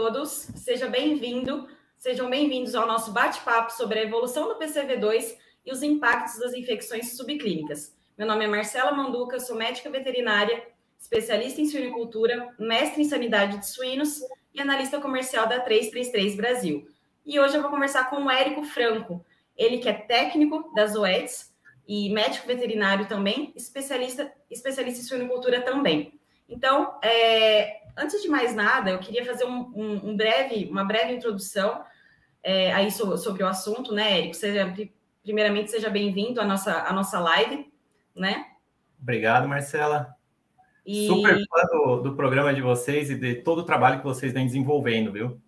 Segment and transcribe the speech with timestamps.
[0.00, 1.66] todos, seja bem-vindo,
[1.96, 5.36] sejam bem-vindos ao nosso bate-papo sobre a evolução do PCV2
[5.66, 7.92] e os impactos das infecções subclínicas.
[8.16, 10.62] Meu nome é Marcela Manduca, sou médica veterinária,
[10.96, 14.20] especialista em suinicultura, mestre em sanidade de suínos
[14.54, 16.86] e analista comercial da 333 Brasil.
[17.26, 19.26] E hoje eu vou conversar com o Érico Franco,
[19.56, 21.52] ele que é técnico das OEDs
[21.88, 26.16] e médico veterinário também, especialista, especialista em suinicultura também.
[26.48, 31.12] Então, é, antes de mais nada, eu queria fazer um, um, um breve, uma breve
[31.12, 31.82] introdução
[32.42, 34.34] é, aí sobre, sobre, o assunto, né, Érico?
[34.34, 34.72] Seja,
[35.22, 37.70] primeiramente, seja bem-vindo à nossa, à nossa live,
[38.14, 38.46] né?
[39.00, 40.14] Obrigado, Marcela.
[40.86, 41.06] E...
[41.06, 44.46] Super fã do, do programa de vocês e de todo o trabalho que vocês vêm
[44.46, 45.40] desenvolvendo, viu?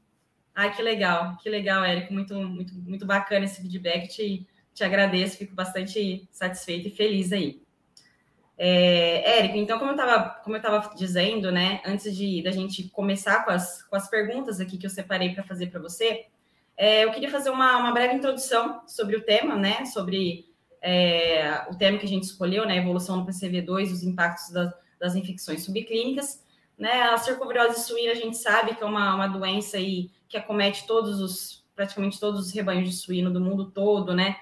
[0.55, 2.13] Ah, que legal, que legal, Érico.
[2.13, 4.09] Muito, muito, muito bacana esse feedback.
[4.09, 7.63] Te, te agradeço, fico bastante satisfeita e feliz aí.
[8.63, 13.83] É, Érico, então, como eu estava dizendo, né, antes de da gente começar com as,
[13.85, 16.27] com as perguntas aqui que eu separei para fazer para você,
[16.77, 20.53] é, eu queria fazer uma, uma breve introdução sobre o tema, né, sobre
[20.83, 25.15] é, o tema que a gente escolheu, né, evolução do PCV2, os impactos das, das
[25.15, 26.45] infecções subclínicas.
[26.77, 30.87] Né, a circovirose suína, a gente sabe que é uma, uma doença aí que acomete
[30.87, 34.37] todos os, praticamente todos os rebanhos de suíno do mundo todo, né,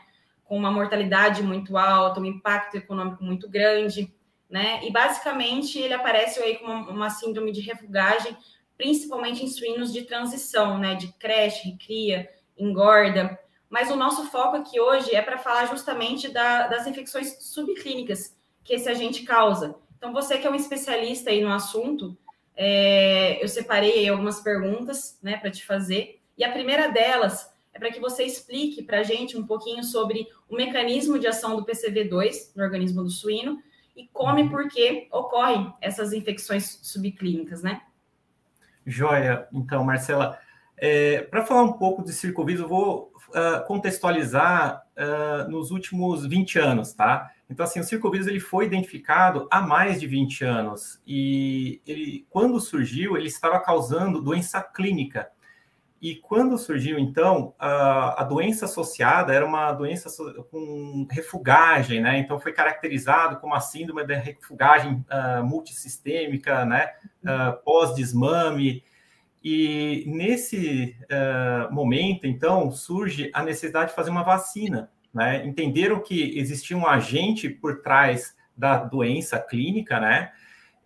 [0.49, 4.13] com uma mortalidade muito alta, um impacto econômico muito grande,
[4.49, 4.81] né?
[4.83, 8.35] E basicamente ele aparece aí com uma, síndrome de refugagem,
[8.77, 10.95] principalmente em suínos de transição, né?
[10.95, 13.39] De creche, recria, engorda.
[13.69, 18.73] Mas o nosso foco aqui hoje é para falar justamente da, das infecções subclínicas que
[18.73, 19.77] esse agente causa.
[19.99, 22.17] Então, você que é um especialista aí no assunto,
[22.57, 26.23] é, eu separei algumas perguntas né, para te fazer.
[26.39, 30.27] E a primeira delas é para que você explique para a gente um pouquinho sobre
[30.49, 33.63] o mecanismo de ação do PCV2 no organismo do suíno
[33.97, 37.83] e como e por que ocorrem essas infecções subclínicas, né?
[38.85, 39.47] Joia.
[39.53, 40.39] Então, Marcela,
[40.77, 46.59] é, para falar um pouco de circovírus, eu vou uh, contextualizar uh, nos últimos 20
[46.59, 47.31] anos, tá?
[47.51, 52.61] Então, assim, o circovírus ele foi identificado há mais de 20 anos e ele, quando
[52.61, 55.29] surgiu, ele estava causando doença clínica
[56.01, 60.09] e quando surgiu, então, a, a doença associada era uma doença
[60.49, 62.19] com refugagem, né?
[62.19, 66.93] Então, foi caracterizado como a síndrome da refugagem uh, multissistêmica, né?
[67.23, 68.85] Uh, Pós-desmame.
[69.43, 75.45] E nesse uh, momento, então, surge a necessidade de fazer uma vacina, né?
[75.45, 80.31] Entenderam que existia um agente por trás da doença clínica, né?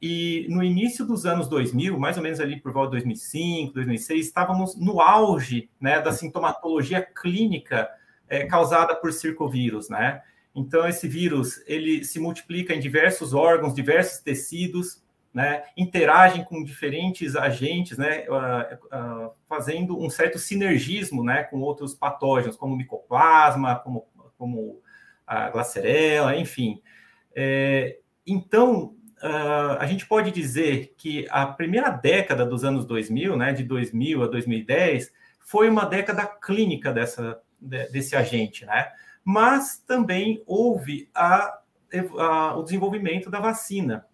[0.05, 4.27] E no início dos anos 2000, mais ou menos ali por volta de 2005, 2006,
[4.27, 7.89] estávamos no auge né, da sintomatologia clínica
[8.29, 10.21] é, causada por circovírus, né?
[10.53, 15.01] Então, esse vírus, ele se multiplica em diversos órgãos, diversos tecidos,
[15.33, 15.63] né?
[15.77, 18.27] Interagem com diferentes agentes, né?
[18.29, 21.45] Uh, uh, fazendo um certo sinergismo, né?
[21.45, 24.81] Com outros patógenos, como micoplasma, como, como
[25.27, 26.83] a glacerela, enfim.
[27.35, 33.53] É, então, uh, a gente pode dizer que a primeira década dos anos 2000, né,
[33.53, 38.91] de 2000 a 2010, foi uma década clínica dessa, desse agente, né?
[39.25, 41.59] Mas também houve a,
[42.19, 44.07] a, o desenvolvimento da vacina.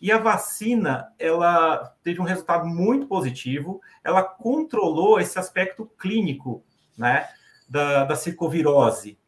[0.00, 6.62] E a vacina, ela teve um resultado muito positivo, ela controlou esse aspecto clínico,
[6.96, 7.28] né,
[7.68, 9.18] da, da circovirose.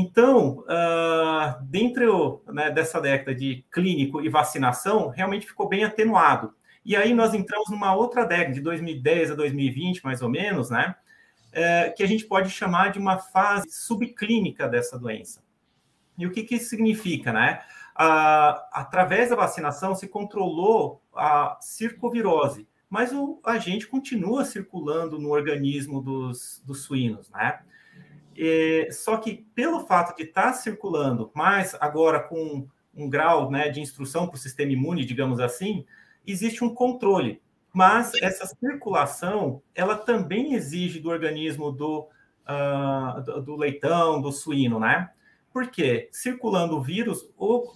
[0.00, 6.54] Então, uh, dentro né, dessa década de clínico e vacinação, realmente ficou bem atenuado.
[6.84, 10.94] E aí nós entramos numa outra década, de 2010 a 2020, mais ou menos, né?
[11.50, 15.42] É, que a gente pode chamar de uma fase subclínica dessa doença.
[16.16, 17.60] E o que, que isso significa, né?
[17.96, 26.62] Através da vacinação se controlou a circovirose, mas o agente continua circulando no organismo dos,
[26.64, 27.58] dos suínos, né?
[28.40, 33.68] É, só que pelo fato de estar tá circulando, mas agora com um grau né,
[33.68, 35.84] de instrução para o sistema imune, digamos assim,
[36.26, 37.42] existe um controle.
[37.72, 42.08] Mas essa circulação, ela também exige do organismo do,
[42.48, 45.10] uh, do, leitão, do suíno, né?
[45.52, 47.28] Porque circulando o vírus,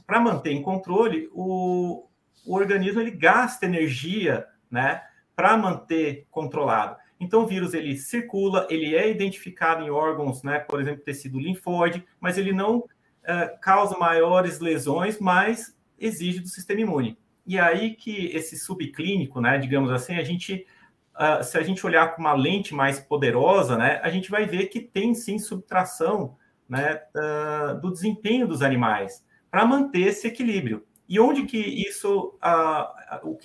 [0.07, 2.07] para manter em controle, o,
[2.47, 5.03] o organismo ele gasta energia, né?
[5.37, 6.97] Para manter controlado.
[7.23, 12.05] Então, o vírus ele circula, ele é identificado em órgãos, né, por exemplo, tecido linfóide,
[12.19, 17.17] mas ele não uh, causa maiores lesões, mas exige do sistema imune.
[17.47, 20.67] E aí que esse subclínico, né, digamos assim, a gente,
[21.15, 24.67] uh, se a gente olhar com uma lente mais poderosa, né, a gente vai ver
[24.67, 26.37] que tem sim subtração,
[26.69, 30.85] né, uh, do desempenho dos animais para manter esse equilíbrio.
[31.09, 32.37] E onde que isso,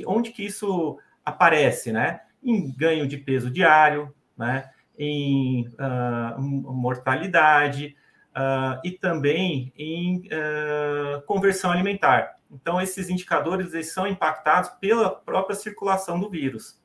[0.08, 2.22] onde que isso aparece, né?
[2.44, 4.70] Em ganho de peso diário, né?
[4.98, 7.96] em uh, mortalidade
[8.36, 12.36] uh, e também em uh, conversão alimentar.
[12.50, 16.82] Então, esses indicadores eles são impactados pela própria circulação do vírus.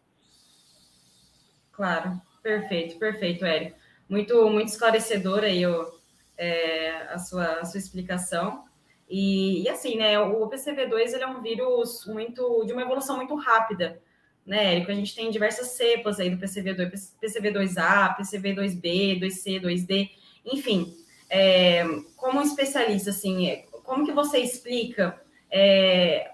[1.70, 3.78] Claro, perfeito, perfeito, Érico.
[4.08, 5.90] Muito, muito esclarecedor aí o,
[6.36, 8.64] é, a, sua, a sua explicação.
[9.08, 13.34] E, e, assim, né, o PCV2 ele é um vírus muito de uma evolução muito
[13.36, 14.00] rápida
[14.46, 14.90] né, Érico?
[14.90, 20.10] A gente tem diversas cepas aí do PCV2, PCV2A, PCV2B, 2C, 2D,
[20.44, 20.96] enfim.
[21.30, 21.84] É,
[22.16, 26.32] como especialista, assim, é, como que você explica é,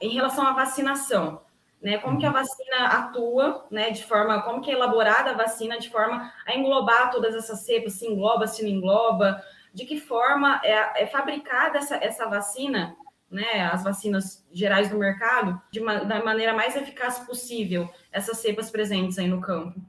[0.00, 1.42] em relação à vacinação?
[1.80, 5.80] Né, como que a vacina atua, né, de forma, como que é elaborada a vacina
[5.80, 9.42] de forma a englobar todas essas cepas, se engloba, se não engloba,
[9.74, 12.96] de que forma é, é fabricada essa, essa vacina
[13.32, 19.18] né, as vacinas gerais do mercado uma, da maneira mais eficaz possível essas cepas presentes
[19.18, 19.80] aí no campo?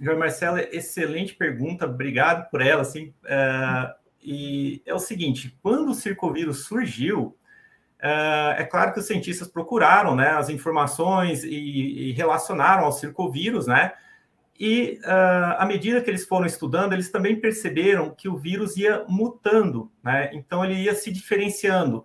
[0.00, 2.82] João Marcela, excelente pergunta, obrigado por ela.
[2.82, 7.36] Assim, é, e é o seguinte: quando o circovírus surgiu,
[8.00, 13.66] é, é, claro que os cientistas procuraram né, as informações e, e relacionaram ao circovírus,
[13.66, 13.92] né?
[14.58, 19.04] E uh, à medida que eles foram estudando, eles também perceberam que o vírus ia
[19.06, 20.30] mutando, né?
[20.32, 22.04] Então ele ia se diferenciando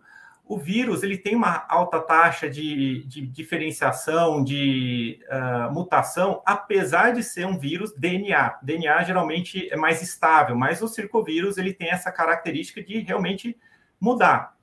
[0.51, 7.23] o vírus ele tem uma alta taxa de, de diferenciação, de uh, mutação, apesar de
[7.23, 8.59] ser um vírus DNA.
[8.61, 13.57] DNA geralmente é mais estável, mas o circovírus ele tem essa característica de realmente
[13.97, 14.57] mudar.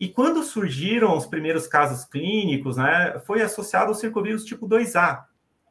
[0.00, 5.22] E quando surgiram os primeiros casos clínicos, né, foi associado ao circovírus tipo 2A.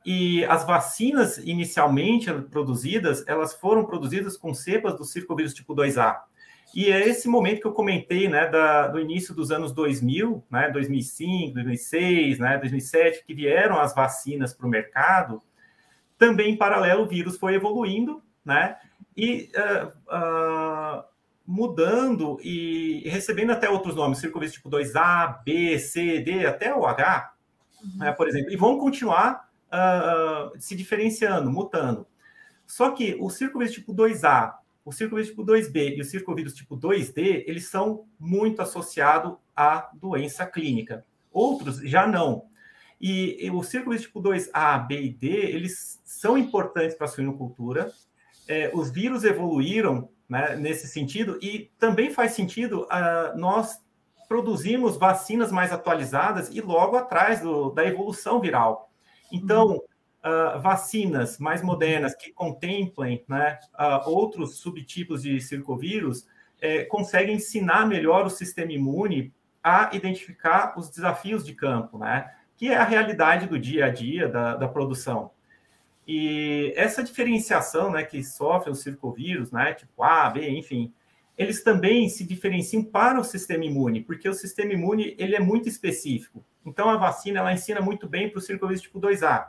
[0.05, 6.28] E as vacinas inicialmente produzidas, elas foram produzidas com cepas do circovírus tipo 2A.
[6.73, 10.69] E é esse momento que eu comentei, né, da, do início dos anos 2000, né,
[10.69, 15.41] 2005, 2006, né, 2007, que vieram as vacinas para o mercado,
[16.17, 18.77] também em paralelo o vírus foi evoluindo, né,
[19.17, 21.03] e uh, uh,
[21.45, 27.33] mudando e, recebendo até outros nomes, circovírus tipo 2A, B, C, D, até o H,
[27.81, 27.97] uhum.
[27.97, 32.05] né, por exemplo, e vão continuar uh, se diferenciando, mutando.
[32.67, 34.53] Só que o circovírus tipo 2A
[34.89, 40.47] o circovírus tipo 2B e o circovírus tipo 2D, eles são muito associados à doença
[40.47, 41.05] clínica.
[41.31, 42.45] Outros já não.
[42.99, 47.91] E, e o circovírus tipo 2A, B e D, eles são importantes para a suinocultura.
[48.47, 53.79] É, os vírus evoluíram né, nesse sentido e também faz sentido uh, nós
[54.27, 58.89] produzimos vacinas mais atualizadas e logo atrás do, da evolução viral.
[59.31, 59.79] Então,
[60.23, 66.27] uh, vacinas mais modernas que contemplem né, uh, outros subtipos de circovírus
[66.61, 69.33] eh, conseguem ensinar melhor o sistema imune
[69.63, 74.27] a identificar os desafios de campo, né, que é a realidade do dia a dia
[74.27, 75.31] da, da produção.
[76.05, 80.93] E essa diferenciação né, que sofre os circovírus, né, tipo A, B, enfim,
[81.37, 85.69] eles também se diferenciam para o sistema imune, porque o sistema imune ele é muito
[85.69, 86.43] específico.
[86.65, 89.47] Então, a vacina ela ensina muito bem para o circovírus tipo 2A.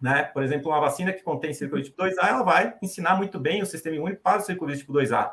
[0.00, 0.24] Né?
[0.24, 3.66] Por exemplo, uma vacina que contém circuito tipo 2A, ela vai ensinar muito bem o
[3.66, 5.30] sistema imune para o circuito tipo 2A.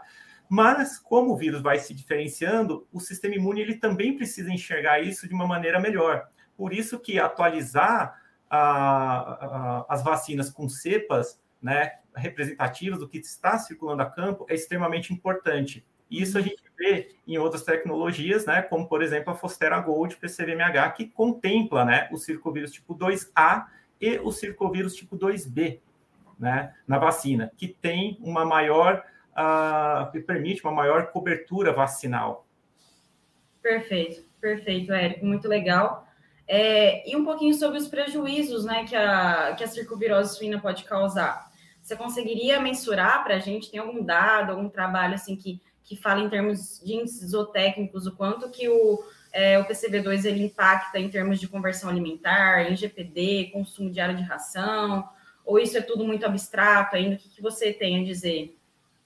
[0.50, 5.28] Mas, como o vírus vai se diferenciando, o sistema imune ele também precisa enxergar isso
[5.28, 6.28] de uma maneira melhor.
[6.58, 13.58] Por isso que atualizar a, a, as vacinas com cepas né, representativas do que está
[13.58, 15.86] circulando a campo é extremamente importante.
[16.10, 20.92] Isso a gente vê em outras tecnologias, né, como, por exemplo, a Fostera Gold PCVMH,
[20.92, 23.68] que contempla né, o circovírus tipo 2A
[24.02, 25.80] e o circovírus tipo 2B,
[26.40, 32.48] né, na vacina, que tem uma maior, uh, que permite uma maior cobertura vacinal.
[33.62, 36.08] Perfeito, perfeito, Érico, muito legal.
[36.48, 40.84] É, e um pouquinho sobre os prejuízos né, que, a, que a circovirose suína pode
[40.84, 41.50] causar.
[41.82, 43.70] Você conseguiria mensurar para a gente?
[43.70, 48.16] Tem algum dado, algum trabalho assim que, que fala em termos de índices zootécnicos, o
[48.16, 53.50] quanto que o, é, o PCB2 ele impacta em termos de conversão alimentar, em GPD,
[53.54, 55.08] consumo diário de ração,
[55.46, 57.16] ou isso é tudo muito abstrato ainda?
[57.16, 58.58] O que, que você tem a dizer,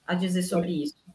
[0.06, 1.06] a dizer sobre isso?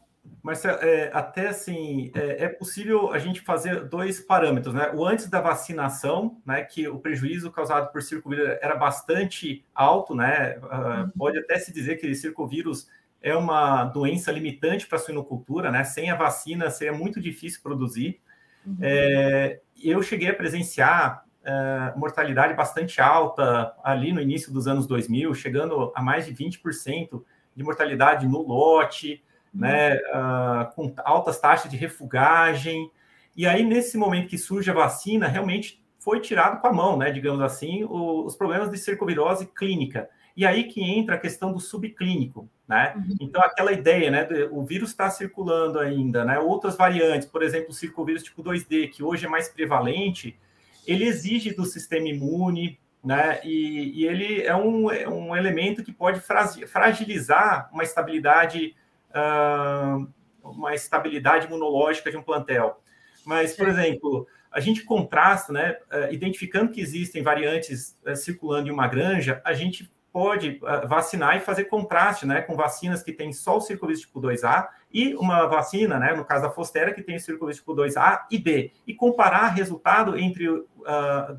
[0.42, 4.90] Mas é, até assim, é, é, possível a gente fazer dois parâmetros, né?
[4.92, 6.62] O antes da vacinação, né?
[6.64, 10.58] Que o prejuízo causado por circovírus era bastante alto, né?
[10.58, 12.88] Uh, Pode até se dizer que circovírus
[13.20, 15.84] é uma doença limitante para a suinocultura, né?
[15.84, 18.20] Sem a vacina seria muito difícil produzir.
[18.66, 18.76] Uhum.
[18.80, 25.34] É, eu cheguei a presenciar é, mortalidade bastante alta ali no início dos anos 2000,
[25.34, 27.22] chegando a mais de 20%
[27.54, 29.60] de mortalidade no lote, uhum.
[29.60, 32.90] né, uh, com altas taxas de refugagem.
[33.36, 37.10] E aí, nesse momento que surge a vacina, realmente foi tirado com a mão, né,
[37.10, 40.08] digamos assim, o, os problemas de cercovirose clínica.
[40.36, 42.94] E aí que entra a questão do subclínico, né?
[42.96, 43.16] Uhum.
[43.20, 46.38] Então, aquela ideia, né, do, o vírus está circulando ainda, né?
[46.38, 50.38] Outras variantes, por exemplo, o circovírus tipo 2D, que hoje é mais prevalente,
[50.86, 53.40] ele exige do sistema imune, né?
[53.44, 58.74] E, e ele é um, é um elemento que pode fragilizar uma estabilidade,
[59.10, 60.08] uh,
[60.42, 62.80] uma estabilidade imunológica de um plantel.
[63.24, 65.76] Mas, por exemplo, a gente contrasta, né?
[65.92, 71.36] Uh, identificando que existem variantes uh, circulando em uma granja, a gente pode uh, vacinar
[71.36, 75.46] e fazer contraste, né, com vacinas que têm só o circovírus tipo 2A e uma
[75.46, 78.94] vacina, né, no caso da Fostera, que tem o circovírus tipo 2A e B, e
[78.94, 80.64] comparar resultado entre uh,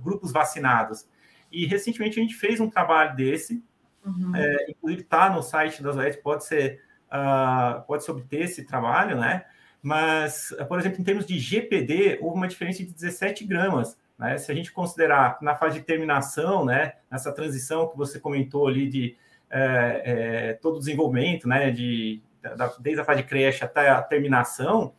[0.02, 1.08] grupos vacinados.
[1.52, 3.64] E recentemente a gente fez um trabalho desse,
[4.04, 4.36] uhum.
[4.36, 6.82] é, inclusive está no site das OES, pode ser
[7.14, 9.46] uh, pode se obter esse trabalho, né?
[9.82, 14.38] Mas, por exemplo, em termos de GPD, houve uma diferença de 17 gramas né?
[14.38, 18.88] Se a gente considerar na fase de terminação, né, nessa transição que você comentou ali
[18.88, 19.18] de
[19.50, 24.02] é, é, todo o desenvolvimento, né, de, da, desde a fase de creche até a
[24.02, 24.94] terminação,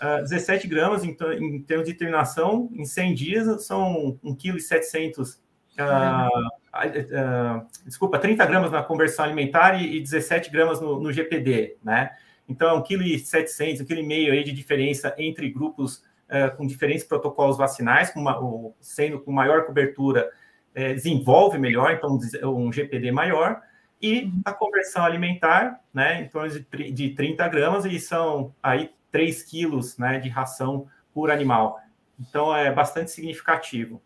[0.00, 5.40] uh, 17 gramas em, em, termos de terminação, em 100 dias, são 1,7 kg.
[5.78, 6.28] Uh,
[6.76, 12.10] uh, desculpa, 30 gramas na conversão alimentar e, e 17 gramas no, no, GPD, né?
[12.48, 18.20] Então, 1,7 kg, 1,5 kg de diferença entre grupos é, com diferentes protocolos vacinais, com
[18.20, 20.30] uma, o, sendo com maior cobertura,
[20.74, 23.60] é, desenvolve melhor, então um GPD maior,
[24.00, 24.40] e uhum.
[24.44, 29.98] a conversão alimentar, né, em torno de, de 30 gramas, e são aí 3 quilos
[29.98, 31.80] né, de ração por animal.
[32.18, 34.00] Então é bastante significativo.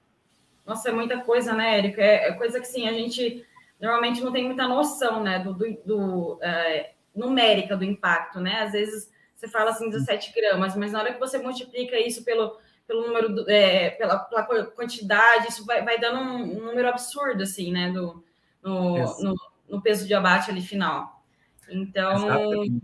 [0.66, 2.00] Nossa, é muita coisa, né, Érico?
[2.00, 3.44] É, é coisa que sim, a gente
[3.80, 8.62] normalmente não tem muita noção, né, do, do, do é, numérica do impacto, né?
[8.62, 9.12] Às vezes
[9.44, 13.48] você fala assim 17 gramas, mas na hora que você multiplica isso pelo, pelo número,
[13.48, 18.24] é, pela, pela, quantidade, isso vai, vai dando um, um, número absurdo, assim, né, do,
[18.62, 19.34] no, no,
[19.68, 21.22] no, peso de abate ali final.
[21.68, 22.82] Então, Exatamente.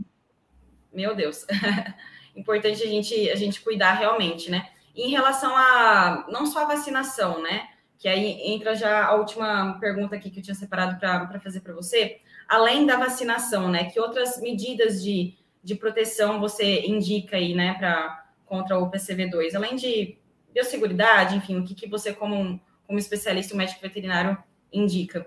[0.93, 1.47] meu Deus,
[2.37, 4.71] importante a gente, a gente cuidar realmente, né?
[4.95, 10.17] em relação a, não só a vacinação, né, que aí entra já a última pergunta
[10.17, 14.41] aqui que eu tinha separado para fazer para você, além da vacinação, né, que outras
[14.41, 19.55] medidas de de proteção você indica aí, né, para contra o PCV2?
[19.55, 20.19] Além de
[20.53, 24.37] biosseguridade, enfim, o que, que você, como, como especialista, médico veterinário,
[24.73, 25.27] indica?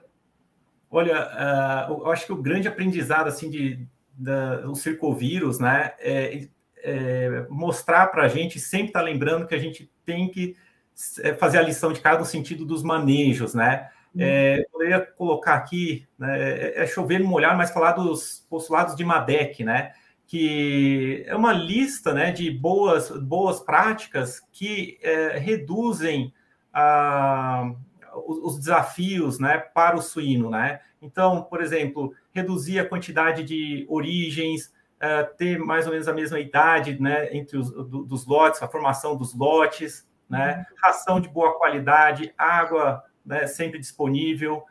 [0.90, 6.48] Olha, uh, eu acho que o grande aprendizado, assim, de, do circovírus, né, é,
[6.78, 10.56] é mostrar para a gente, sempre estar tá lembrando que a gente tem que
[11.22, 13.90] é, fazer a lição de cada no sentido dos manejos, né?
[14.14, 14.22] Uhum.
[14.22, 19.04] É, poderia colocar aqui, né, é, é chover no molhar, mas falar dos postulados de
[19.04, 19.94] Madec, né?
[20.28, 26.34] Que é uma lista né, de boas, boas práticas que é, reduzem
[26.74, 27.72] a,
[28.26, 30.50] os, desafios né, para o suíno.
[30.50, 30.80] Né?
[31.02, 36.40] Então, por exemplo, reduzir a quantidade de origens, é, ter mais ou menos a mesma
[36.40, 40.78] idade né, entre os do, dos lotes, a formação dos lotes, né, uhum.
[40.82, 44.64] ração de boa qualidade, água né, sempre disponível,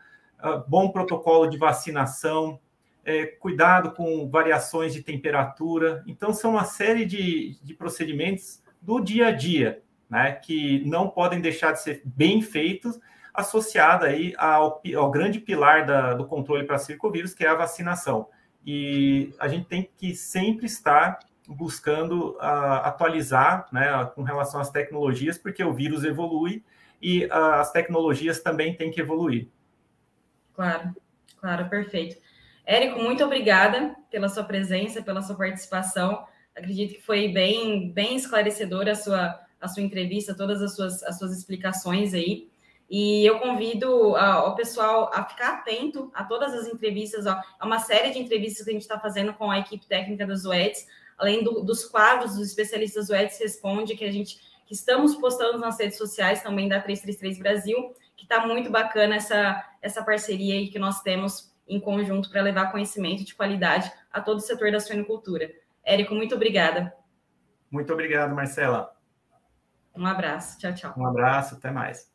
[0.43, 2.59] uh, bom protocolo de vacinação,
[3.05, 6.03] é, cuidado com variações de temperatura.
[6.07, 11.41] Então, são uma série de, de procedimentos do dia a dia, né, que não podem
[11.41, 12.99] deixar de ser bem feitos,
[13.33, 18.29] associada aí ao, ao grande pilar da, do controle para circovírus, que é a vacinação.
[18.65, 21.19] E a gente tem que sempre estar
[21.49, 26.63] buscando uh, atualizar né, com relação às tecnologias, porque o vírus evolui
[27.01, 29.49] e uh, as tecnologias também têm que evoluir.
[30.55, 30.95] Claro,
[31.41, 32.17] claro, perfeito.
[32.73, 36.25] Érico, muito obrigada pela sua presença, pela sua participação.
[36.57, 41.19] Acredito que foi bem, bem esclarecedora a sua, a sua entrevista, todas as suas, as
[41.19, 42.49] suas explicações aí.
[42.89, 47.79] E eu convido o pessoal a ficar atento a todas as entrevistas, ó, a uma
[47.79, 50.87] série de entrevistas que a gente está fazendo com a equipe técnica das UEDs,
[51.19, 55.79] além do, dos quadros dos especialistas UEDs Responde, que a gente que estamos postando nas
[55.79, 60.79] redes sociais também da 333 Brasil, que está muito bacana essa, essa parceria aí que
[60.79, 65.51] nós temos em conjunto para levar conhecimento de qualidade a todo o setor da suinocultura.
[65.85, 66.95] Érico, muito obrigada.
[67.71, 68.95] Muito obrigado, Marcela.
[69.97, 70.59] Um abraço.
[70.59, 70.95] Tchau, tchau.
[70.97, 72.12] Um abraço, até mais.